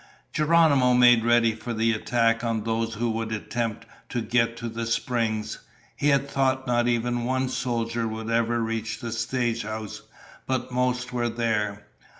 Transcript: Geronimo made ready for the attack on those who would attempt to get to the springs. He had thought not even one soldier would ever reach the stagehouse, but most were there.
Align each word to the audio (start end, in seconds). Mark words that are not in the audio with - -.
Geronimo 0.33 0.95
made 0.95 1.23
ready 1.23 1.53
for 1.53 1.75
the 1.75 1.91
attack 1.93 2.43
on 2.43 2.63
those 2.63 2.95
who 2.95 3.11
would 3.11 3.31
attempt 3.31 3.85
to 4.09 4.19
get 4.23 4.57
to 4.57 4.67
the 4.67 4.87
springs. 4.87 5.59
He 5.95 6.07
had 6.09 6.27
thought 6.27 6.65
not 6.65 6.87
even 6.87 7.23
one 7.23 7.49
soldier 7.49 8.07
would 8.07 8.31
ever 8.31 8.59
reach 8.61 8.99
the 8.99 9.11
stagehouse, 9.11 10.01
but 10.47 10.71
most 10.71 11.13
were 11.13 11.29
there. 11.29 11.85